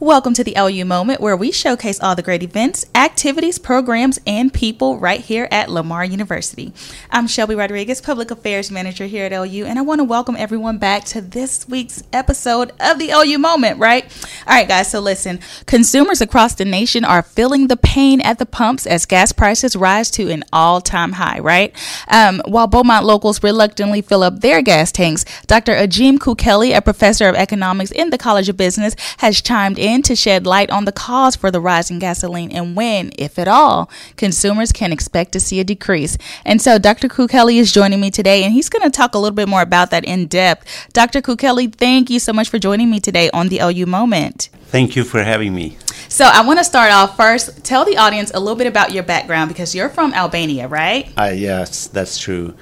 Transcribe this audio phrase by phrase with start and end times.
[0.00, 4.54] Welcome to the LU Moment, where we showcase all the great events, activities, programs, and
[4.54, 6.72] people right here at Lamar University.
[7.10, 10.78] I'm Shelby Rodriguez, Public Affairs Manager here at LU, and I want to welcome everyone
[10.78, 14.04] back to this week's episode of the LU Moment, right?
[14.46, 18.46] All right, guys, so listen consumers across the nation are feeling the pain at the
[18.46, 21.74] pumps as gas prices rise to an all time high, right?
[22.06, 25.72] Um, while Beaumont locals reluctantly fill up their gas tanks, Dr.
[25.72, 30.02] Agim Kukeli, a professor of economics in the College of Business, has chimed in in
[30.02, 33.48] to shed light on the cause for the rise in gasoline and when, if at
[33.48, 36.18] all, consumers can expect to see a decrease.
[36.44, 37.08] And so Dr.
[37.08, 39.90] Kukeli is joining me today, and he's going to talk a little bit more about
[39.90, 40.92] that in depth.
[40.92, 41.20] Dr.
[41.20, 44.50] Kukeli, thank you so much for joining me today on the LU Moment.
[44.66, 45.78] Thank you for having me.
[46.08, 47.64] So I want to start off first.
[47.64, 51.10] Tell the audience a little bit about your background because you're from Albania, right?
[51.16, 52.54] Uh, yes, that's true.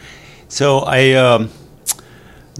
[0.48, 1.50] So I um,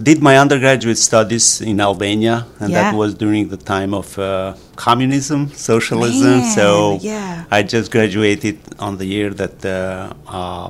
[0.01, 2.91] did my undergraduate studies in Albania, and yeah.
[2.91, 6.39] that was during the time of uh, communism, socialism.
[6.39, 7.45] Man, so yeah.
[7.49, 10.69] I just graduated on the year that uh, uh,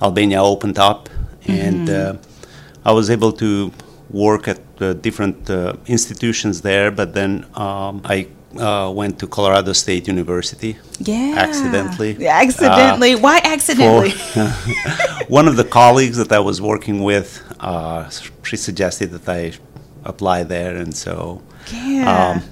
[0.00, 1.52] Albania opened up, mm-hmm.
[1.52, 2.16] and uh,
[2.84, 3.72] I was able to
[4.10, 4.60] work at
[5.02, 6.90] different uh, institutions there.
[6.90, 8.28] But then um, I
[8.60, 10.76] uh, went to Colorado State University.
[10.98, 11.34] Yeah.
[11.36, 12.26] Accidentally.
[12.26, 13.14] Accidentally.
[13.14, 14.10] Uh, Why accidentally?
[14.10, 14.44] For,
[15.28, 18.08] one of the colleagues that I was working with, uh,
[18.42, 19.52] she suggested that I
[20.04, 22.34] apply there, and so yeah.
[22.36, 22.42] Um,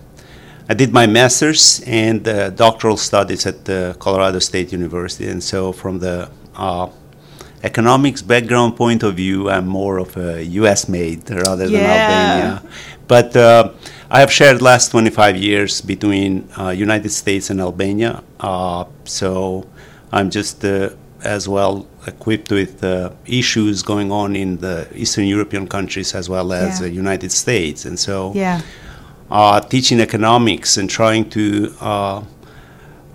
[0.69, 3.65] I did my master's and uh, doctoral studies at
[3.99, 6.89] Colorado State University, and so from the uh,
[7.65, 10.89] economics background point of view, I'm more of a U.S.
[10.89, 11.79] made rather yeah.
[11.79, 12.71] than Albania.
[13.07, 13.73] But uh,
[14.15, 19.67] I have shared last 25 years between uh, United States and Albania, uh, so
[20.13, 20.91] I'm just uh,
[21.25, 26.53] as well equipped with uh, issues going on in the Eastern European countries as well
[26.53, 28.61] as the United States, and so yeah.
[29.33, 31.75] Uh, teaching economics and trying to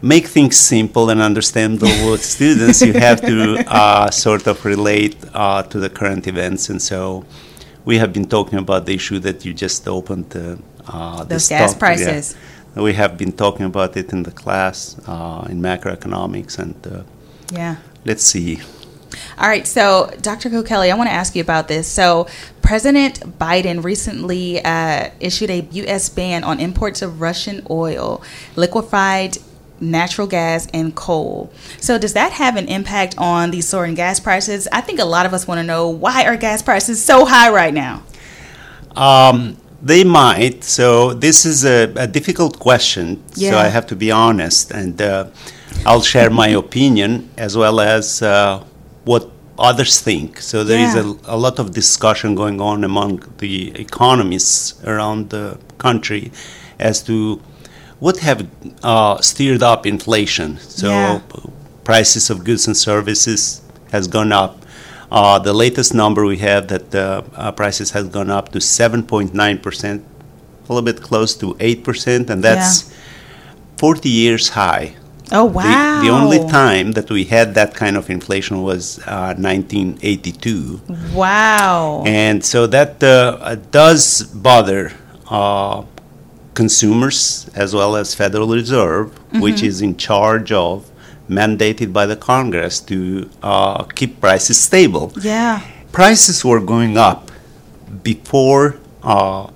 [0.01, 5.63] make things simple and understandable with students, you have to uh, sort of relate uh,
[5.63, 6.67] to the current events.
[6.69, 7.23] And so
[7.85, 10.35] we have been talking about the issue that you just opened.
[10.35, 10.57] Uh,
[11.23, 12.35] Those gas talk, prices.
[12.75, 12.83] Yeah.
[12.83, 16.59] We have been talking about it in the class uh, in macroeconomics.
[16.59, 17.03] And uh,
[17.51, 18.59] yeah, let's see.
[19.39, 20.49] All right, so Dr.
[20.49, 21.87] Kukeli, I want to ask you about this.
[21.87, 22.27] So,
[22.61, 26.09] President Biden recently uh, issued a U.S.
[26.09, 28.21] ban on imports of Russian oil,
[28.55, 29.37] liquefied
[29.81, 31.51] natural gas and coal.
[31.79, 34.67] So does that have an impact on these soaring gas prices?
[34.71, 37.49] I think a lot of us want to know why are gas prices so high
[37.49, 38.03] right now?
[38.95, 40.63] Um, they might.
[40.63, 43.23] So this is a, a difficult question.
[43.35, 43.51] Yeah.
[43.51, 45.27] So I have to be honest, and uh,
[45.85, 48.63] I'll share my opinion as well as uh,
[49.05, 50.39] what others think.
[50.39, 50.89] So there yeah.
[50.89, 56.31] is a, a, lot of discussion going on among the economists around the country
[56.79, 57.41] as to
[57.99, 58.47] what have
[58.83, 60.57] uh, steered up inflation.
[60.59, 61.21] So yeah.
[61.83, 63.61] prices of goods and services
[63.91, 64.65] has gone up.
[65.11, 69.61] Uh, the latest number we have that uh, uh prices has gone up to 7.9
[69.61, 70.05] percent,
[70.65, 72.95] a little bit close to 8 percent, and that's yeah.
[73.77, 74.95] 40 years high.
[75.31, 76.01] Oh wow!
[76.01, 80.81] The, the, only time that we had that kind of inflation was 1982.
[80.89, 82.03] Uh, wow!
[82.05, 84.91] And so that uh, does bother
[86.55, 89.39] consumers as well as Federal Reserve, mm-hmm.
[89.39, 90.88] which is in charge of
[91.29, 95.13] mandated by the Congress to uh, keep prices stable.
[95.21, 97.31] Yeah, prices were going up
[98.03, 99.49] before uh,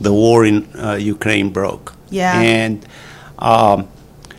[0.00, 1.94] the war in uh, Ukraine broke.
[2.10, 2.86] Yeah, and
[3.38, 3.88] um,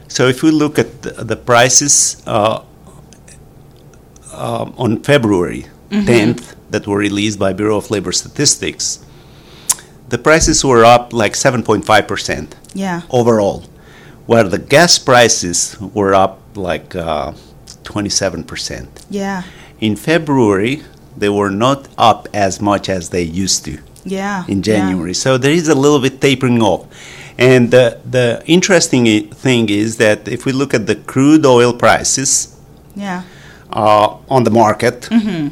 [0.08, 2.62] so if we look at the, the prices uh,
[4.34, 6.08] um, on February mm-hmm.
[6.08, 9.06] 10th that were released by Bureau of Labor Statistics
[10.10, 13.02] the prices were up like 7.5% yeah.
[13.10, 13.64] overall,
[14.26, 17.34] where the gas prices were up like uh,
[17.84, 18.88] 27%.
[19.10, 19.44] Yeah.
[19.80, 20.84] In February,
[21.18, 23.80] they were not up as much as they used to.
[24.04, 24.46] Yeah.
[24.48, 25.12] In January.
[25.12, 25.24] Yeah.
[25.26, 26.88] So there is a little bit tapering off.
[27.38, 32.52] And the, the interesting thing is that if we look at the crude oil prices
[32.96, 33.24] yeah.
[33.72, 35.50] Uh, on the market, mm-hmm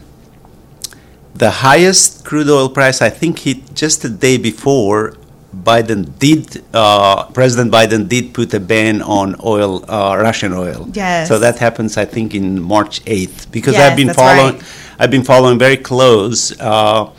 [1.36, 5.16] the highest crude oil price, I think, hit just the day before
[5.54, 10.88] Biden did, uh, President Biden did put a ban on oil, uh, Russian oil.
[10.94, 11.28] Yes.
[11.28, 13.52] So that happens, I think, in March 8th.
[13.52, 14.96] Because yes, I've been following, right.
[15.00, 17.12] I've been following very close uh,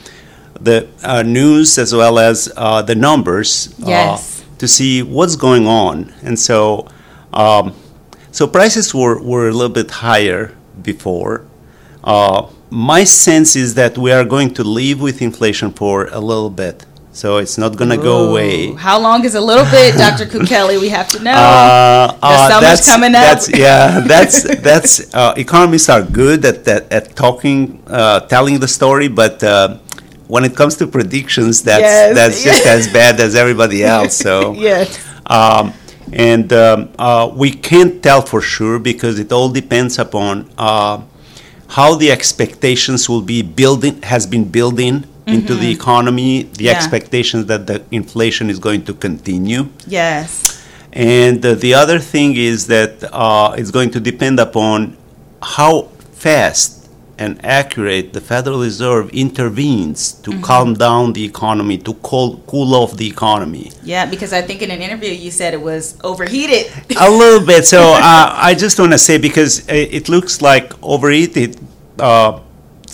[0.61, 4.45] the uh, news as well as uh, the numbers uh, yes.
[4.59, 6.13] to see what's going on.
[6.23, 6.89] And so,
[7.33, 7.75] um,
[8.31, 11.47] so prices were, were a little bit higher before
[12.75, 16.85] my sense is that we are going to live with inflation for a little bit.
[17.15, 18.73] So it's not going to go away.
[18.75, 20.27] How long is a little bit, Dr.
[20.27, 20.81] Kukeli?
[20.81, 21.31] We have to know.
[21.31, 23.23] Uh, the uh, summer's that's, coming up.
[23.23, 28.67] That's, yeah, that's that's uh, economists are good at at, at talking, uh, telling the
[28.67, 29.79] story, but uh,
[30.27, 32.17] when it comes to predictions, that's Yes.
[32.17, 34.17] that's just as bad as everybody else.
[34.17, 34.99] So yes.
[35.27, 35.73] um,
[36.13, 41.01] and um, uh, we can't tell for sure because it all depends upon uh,
[41.69, 46.65] how the expectations will be building has been building into the economy, the Mm-hmm.
[46.65, 46.73] Yeah.
[46.73, 49.69] expectations that the inflation is going to continue.
[49.87, 50.63] Yes.
[50.93, 54.97] And uh, the other thing is that uh, it's going to depend upon
[55.43, 60.43] how fast and accurate the Federal Reserve intervenes to Mm-hmm.
[60.43, 63.71] calm down the economy, to cool, cool off the economy.
[63.85, 66.73] Yeah, because I think in an interview you said it was overheated.
[66.99, 67.65] A little bit.
[67.67, 71.57] So uh, I just want to say because it, it looks like overheated.
[71.99, 72.41] Uh,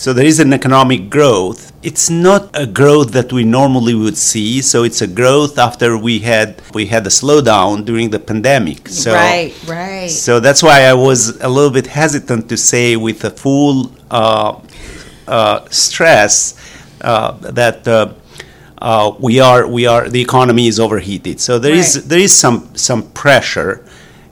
[0.00, 1.74] so there is an economic growth.
[1.82, 4.62] It's not a growth that we normally would see.
[4.62, 8.88] So it's a growth after we had we had a slowdown during the pandemic.
[8.88, 10.08] So right, right.
[10.08, 14.58] so that's why I was a little bit hesitant to say with a full uh,
[15.28, 16.34] uh, stress
[17.02, 18.14] uh, that uh,
[18.78, 21.40] uh, we are we are the economy is overheated.
[21.40, 22.08] So there is Right.
[22.08, 23.84] there is some some pressure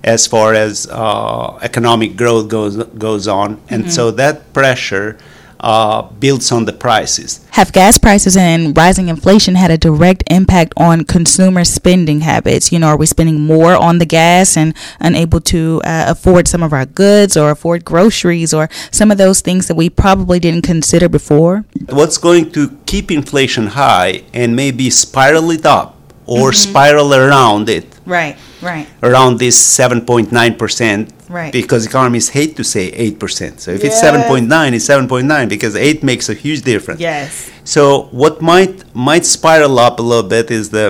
[0.03, 2.76] as far as uh, economic growth goes
[3.06, 5.19] goes on, and so that pressure
[5.60, 7.44] uh, builds on the prices.
[7.52, 12.70] Have gas prices and rising inflation had a direct impact on consumer spending habits?
[12.70, 16.62] You know, are we spending more on the gas and unable to uh, afford some
[16.62, 20.62] of our goods or afford groceries or some of those things that we probably didn't
[20.62, 21.64] consider before?
[21.88, 25.97] What's going to keep inflation high and maybe spiral it up
[26.28, 28.86] or spiral around it Right, right.
[29.02, 31.12] around this 7.9%.
[31.28, 31.52] Right.
[31.52, 33.60] Because economists hate to say 8%.
[33.60, 37.00] So if it's 7.9, it's 7.9 because 8 makes a huge difference.
[37.00, 37.50] Yes.
[37.64, 37.82] So
[38.22, 40.86] what might might spiral up a little bit is the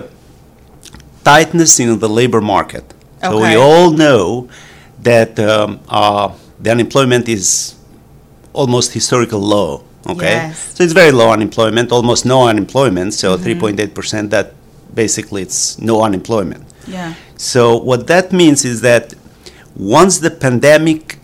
[1.25, 2.85] tightness in the labor market.
[3.23, 4.49] So we all know
[5.03, 7.75] that um, uh, the unemployment is
[8.53, 9.85] almost historical low.
[10.07, 10.55] Okay, Yes.
[10.55, 10.75] Mm-hmm.
[10.77, 13.13] so it's very low unemployment, almost no unemployment.
[13.15, 14.31] So 3.8 percent.
[14.31, 14.55] That
[14.95, 16.65] basically it's no unemployment.
[16.87, 17.15] Yeah.
[17.37, 19.15] So what that means is that
[19.77, 21.19] once the pandemic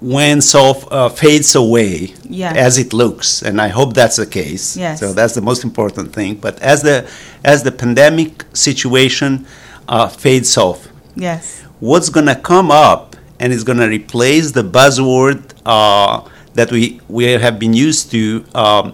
[0.00, 2.52] wanes off, uh, fades away, Yeah.
[2.54, 4.76] as it looks, and I hope that's the case.
[4.76, 5.00] Yes.
[5.00, 6.36] So that's the most important thing.
[6.36, 7.06] But as the
[7.44, 9.46] as the pandemic situation
[9.88, 11.62] uh, fades off, Yes.
[11.80, 16.22] what's going to come up and is going to replace the buzzword uh,
[16.54, 18.44] that we we have been used to.
[18.54, 18.92] Um,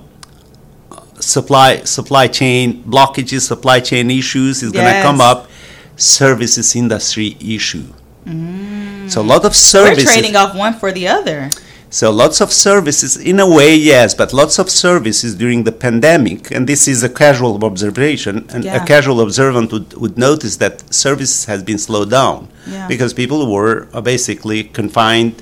[1.34, 5.40] supply supply chain blockages supply chain issues is going to come up
[5.96, 7.86] services industry issue
[9.12, 11.48] so a lot of We're trading off one for the other.
[11.90, 16.50] so lots of services, in a way, yes, but lots of services during the pandemic,
[16.54, 18.82] and this is a casual observation, and Yeah.
[18.82, 22.88] a casual observant would, would notice that services has been slowed down Yeah.
[22.92, 25.32] because people were uh, basically confined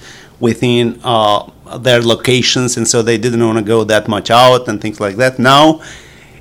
[0.40, 4.80] within uh, their locations, and so they didn't want to go that much out and
[4.80, 5.38] things like that.
[5.38, 5.80] Now,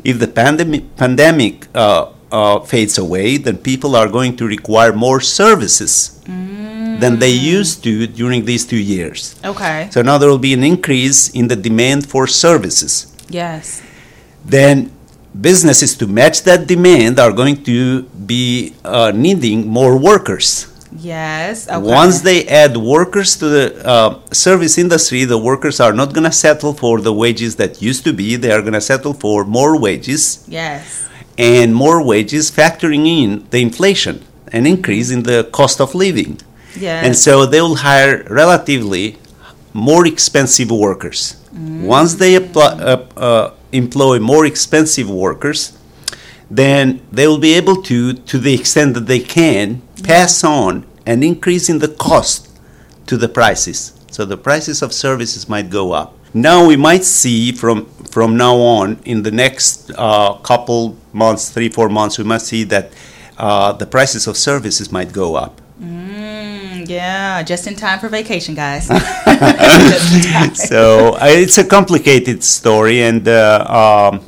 [0.04, 5.22] if the pandemic pandemic uh, uh, fades away, then people are going to require more
[5.22, 9.40] services than they used to during these two years.
[9.44, 9.90] Okay.
[9.92, 13.14] So now there will be an increase in the demand for services.
[13.30, 13.82] Yes.
[14.46, 14.92] Then
[15.40, 20.73] businesses to match that demand are going to be uh, needing more workers.
[20.98, 21.68] Yes.
[21.68, 21.78] Okay.
[21.80, 26.32] Once they add workers to the uh, service industry, the workers are not going to
[26.32, 28.36] settle for the wages that used to be.
[28.36, 31.08] They are going to settle for more wages Yes.
[31.38, 36.40] and more wages, factoring in the inflation, an increase in the cost of living.
[36.78, 37.06] Yes.
[37.06, 39.18] And so they will hire relatively
[39.74, 41.38] more expensive workers.
[41.54, 45.78] Once they apply, uh, uh, employ more expensive workers,
[46.50, 51.24] then they will be able to, to the extent that they can, pass on an
[51.24, 52.50] increase in the cost
[53.08, 53.94] to the prices.
[54.12, 56.16] So the prices of services might go up.
[56.34, 61.70] Now we might see from from now on in the next uh, couple months, three
[61.70, 62.92] four months, we might see that
[63.38, 65.62] uh, the prices of services might go up.
[65.82, 67.42] Mm, yeah.
[67.44, 68.88] Just in time for vacation, guys.
[68.88, 70.56] Just in time.
[70.56, 74.26] so uh, it's a complicated story, and uh, um,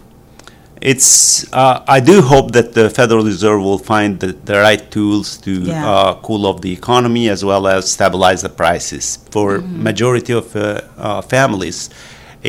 [0.92, 1.10] it's.
[1.51, 5.51] Uh, I do hope that the Federal Reserve will find the, the right tools to
[5.51, 5.89] Yeah.
[5.92, 9.06] uh, cool off the economy as well as stabilize the prices.
[9.32, 9.84] For Mm-hmm.
[9.89, 10.63] majority of uh,
[10.98, 11.89] uh, families,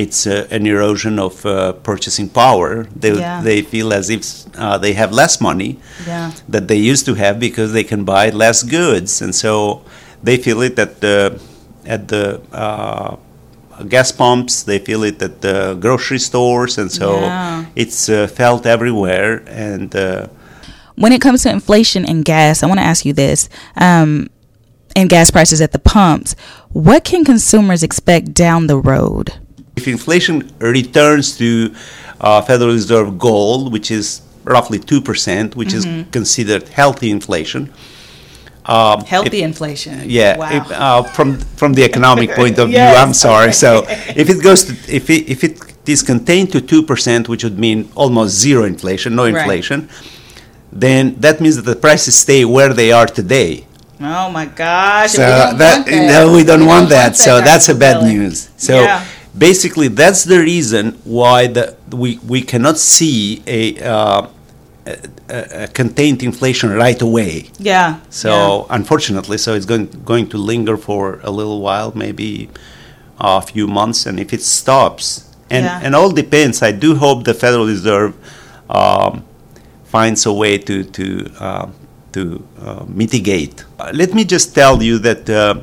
[0.03, 2.71] it's uh, an erosion of uh, purchasing power.
[3.03, 3.41] They Yeah.
[3.49, 4.23] they feel as if
[4.59, 5.71] uh, they have less money
[6.07, 6.31] Yeah.
[6.55, 9.81] that they used to have because they can buy less goods, and so
[10.27, 11.17] they feel it at the
[11.95, 13.17] at the uh,
[13.85, 14.63] gas pumps.
[14.63, 17.65] They feel it at the grocery stores, and so Yeah.
[17.75, 19.43] it's uh, felt everywhere.
[19.47, 20.27] And uh,
[20.97, 23.49] When it comes to inflation and gas, I want to ask you this.
[23.77, 24.29] Um,
[24.95, 26.35] and gas prices at the pumps,
[26.73, 29.33] what can consumers expect down the road?
[29.77, 31.71] if inflation returns to
[32.23, 37.71] uh, Federal Reserve goal, which is roughly two percent, which is considered healthy inflation.
[38.69, 40.03] Um, Healthy inflation.
[40.11, 40.51] Yeah, Wow.
[40.59, 43.53] if, uh, from from the economic point of view, I'm sorry.
[43.53, 43.85] So
[44.23, 45.55] if it goes to if it, if it
[45.87, 49.37] is contained to two percent, which would mean almost zero inflation, no Right.
[49.37, 49.89] inflation,
[50.73, 53.65] then that means that the prices stay where they are today.
[54.01, 55.13] oh my gosh.
[55.13, 56.09] So we don't that, want that.
[56.13, 57.17] no, we don't want that.
[57.17, 58.13] So that's a bad Capelli.
[58.15, 58.49] news.
[58.57, 59.05] So Yeah.
[59.49, 61.65] basically, that's the reason why the
[62.03, 63.61] we we cannot see a.
[63.93, 64.27] Uh,
[64.87, 67.51] a a contained inflation right away.
[67.59, 67.97] Yeah.
[68.11, 72.49] So unfortunately, so it's going going to linger for a little while, maybe
[73.19, 75.81] a few months, and if it stops, and Yeah.
[75.85, 76.63] and all depends.
[76.63, 78.13] I do hope the Federal Reserve
[78.71, 79.23] um,
[79.85, 81.05] finds a way to to
[81.41, 81.67] uh,
[82.13, 82.21] to
[82.67, 83.65] uh, mitigate.
[83.79, 85.29] Uh, let me just tell you that.
[85.31, 85.55] Uh,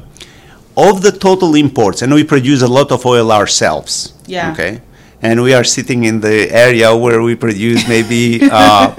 [0.76, 4.12] of the total imports, and we produce a lot of oil ourselves.
[4.26, 4.52] Yeah.
[4.54, 4.82] Okay.
[5.24, 8.92] And we are sitting in the area where we produce maybe uh,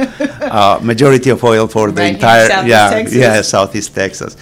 [0.59, 3.17] uh, majority of oil for the Right in entire Southeast yeah Texas.
[3.25, 4.37] yeah Southeast Texas.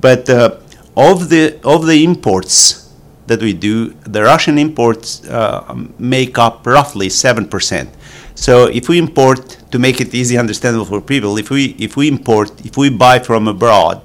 [0.00, 0.56] But uh,
[0.96, 2.90] of the of the imports
[3.28, 7.88] that we do, the Russian imports uh, make up roughly seven percent.
[8.34, 12.08] So if we import, to make it easy understandable for people, if we if we
[12.08, 13.98] import, if we buy from abroad,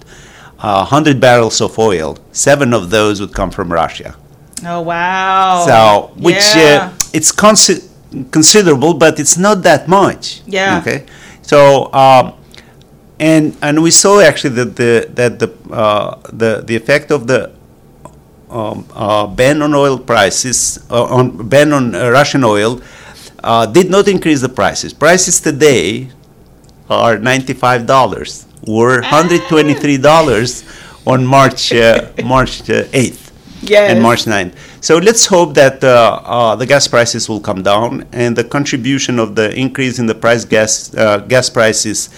[0.59, 4.15] uh, 100 barrels of oil, seven of those would come from Russia.
[4.65, 5.65] Oh wow.
[5.65, 6.91] So, which Yeah.
[7.13, 7.87] Uh, it's consi-
[8.31, 10.41] considerable, but it's not that much.
[10.45, 10.79] Yeah.
[10.79, 11.05] Okay.
[11.41, 12.33] So, um,
[13.19, 17.51] and and we saw actually that the that the uh, the the effect of the
[18.49, 22.81] um, uh, ban on oil prices uh, on ban on uh, Russian oil
[23.43, 24.93] uh, did not increase the prices.
[24.93, 26.09] Prices today
[26.89, 28.45] are ninety five dollars.
[28.67, 30.63] Were hundred twenty three dollars
[31.05, 33.22] on March uh, March eighth
[33.63, 33.91] Yes.
[33.91, 34.53] and March 9th.
[34.81, 39.19] So let's hope that uh, uh, the gas prices will come down and the contribution
[39.19, 42.09] of the increase in the price gas uh, gas prices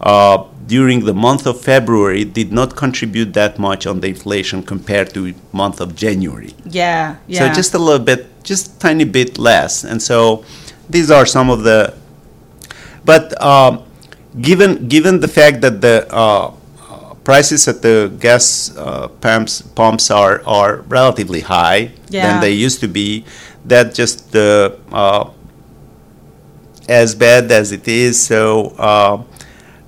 [0.00, 5.12] uh, during the month of February did not contribute that much on the inflation compared
[5.14, 6.54] to month of January.
[6.64, 7.16] Yeah.
[7.26, 7.48] Yeah.
[7.48, 9.84] So just a little bit, just tiny bit less.
[9.84, 10.44] And so
[10.88, 11.94] these are some of the.
[13.04, 13.84] But um,
[14.40, 16.54] given given the fact that the uh, uh,
[17.24, 22.26] prices at the gas uh, pumps pumps are are relatively high Yeah.
[22.26, 23.24] than they used to be,
[23.64, 25.30] that just uh, uh,
[26.88, 28.74] as bad as it is, so.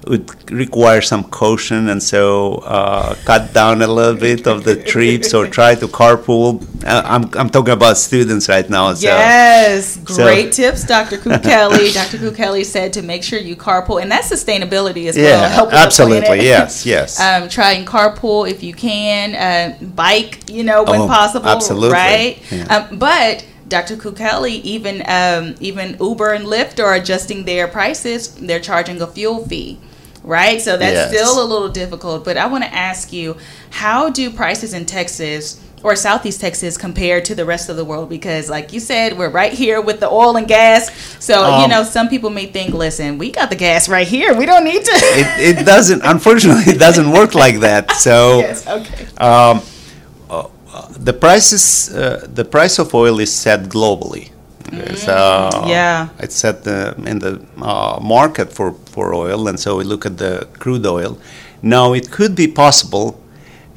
[0.06, 5.32] Would require some caution and so uh, cut down a little bit of the trips
[5.32, 6.62] or try to carpool.
[6.84, 8.92] Uh, I'm, I'm talking about students right now.
[8.92, 9.06] So.
[9.06, 11.16] Yes, So- great tips, Dr.
[11.18, 11.90] Kelly.
[12.00, 12.30] Dr.
[12.32, 15.68] Kelly said to make sure you carpool, and that's sustainability as well.
[15.68, 16.40] Yeah, absolutely.
[16.44, 17.18] Yes, yes.
[17.18, 19.34] Um, try and carpool if you can.
[19.34, 21.48] Uh, bike, you know, when Oh, possible.
[21.48, 21.92] absolutely.
[21.92, 22.38] Right.
[22.52, 22.64] Yeah.
[22.90, 23.96] Um, but Dr.
[23.96, 28.34] Kukeli, even um, even Uber and Lyft are adjusting their prices.
[28.34, 29.78] They're charging a fuel fee.
[30.24, 31.08] Right, so that's Yes.
[31.10, 32.24] still a little difficult.
[32.24, 33.36] But I want to ask you,
[33.70, 38.08] how do prices in Texas or Southeast Texas compare to the rest of the world?
[38.08, 40.90] Because, like you said, we're right here with the oil and gas.
[41.20, 44.32] So you Um, know, some people may think, "Listen, we got the gas right here.
[44.32, 47.92] We don't need to." it, it doesn't, unfortunately, it doesn't work like that.
[47.92, 48.66] So yes.
[48.66, 49.04] Okay.
[49.18, 49.60] um,
[50.30, 50.44] uh,
[50.98, 54.30] the prices, uh, the price of oil is set globally.
[54.96, 56.08] So yeah.
[56.18, 60.18] it's set uh, in the uh, market for, for oil, and so we look at
[60.18, 61.18] the crude oil.
[61.62, 63.20] Now, it could be possible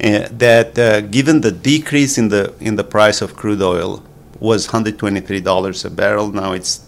[0.02, 4.02] uh, that uh, given the decrease in the in the price of crude oil
[4.40, 6.30] was 123 dollars a barrel.
[6.30, 6.80] Now it's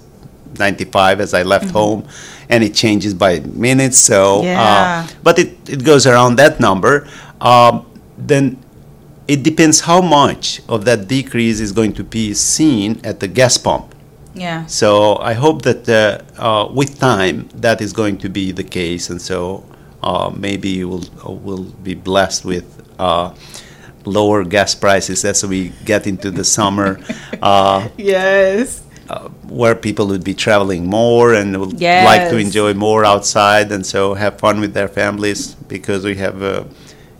[0.59, 1.76] 95 as I left Mm-hmm.
[1.76, 2.09] home,
[2.49, 3.99] and it changes by minutes.
[3.99, 5.07] So, Yeah.
[5.09, 7.07] uh, but it, it goes around that number.
[7.40, 7.87] Um,
[8.19, 8.57] then
[9.29, 13.57] it depends how much of that decrease is going to be seen at the gas
[13.59, 13.89] pump.
[14.40, 14.66] Yeah.
[14.66, 19.11] So I hope that uh, uh, with time that is going to be the case,
[19.11, 19.64] and so
[20.02, 22.64] uh, maybe we'll we'll be blessed with
[22.99, 23.35] uh,
[24.04, 26.99] lower gas prices as we get into the summer,
[27.42, 28.82] uh, Yes.
[29.11, 33.85] uh, where people would be traveling more and would like to enjoy more outside, and
[33.85, 36.64] so have fun with their families because we have uh,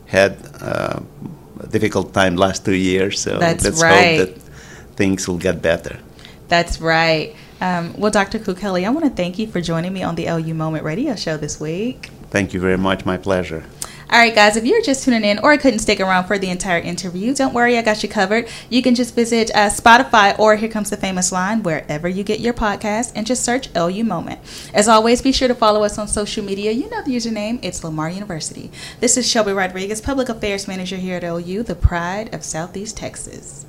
[0.07, 1.01] had uh,
[1.61, 3.21] a difficult time last two years.
[3.21, 4.19] So That's let's right.
[4.19, 4.43] hope that
[4.97, 5.99] things will get better.
[6.51, 7.35] That's right.
[7.61, 8.41] Um, well, Dr.
[8.41, 11.37] Kukeli, I want to thank you for joining me on the LU Moment Radio Show
[11.37, 12.11] this week.
[12.31, 13.07] Thank you very much.
[13.07, 13.65] My pleasure.
[14.13, 16.81] All right, guys, if you're just tuning in or couldn't stick around for the entire
[16.81, 18.49] interview, don't worry, I got you covered.
[18.69, 22.41] You can just visit uh, Spotify or Here Comes the Famous Line, wherever you get
[22.41, 24.41] your podcast, and just search LU Moment.
[24.75, 26.73] As always, be sure to follow us on social media.
[26.73, 28.73] You know the username, it's Lamar University.
[28.99, 33.65] This is Shelby Rodriguez, Public Affairs Manager here at LU, the pride of Southeast Texas.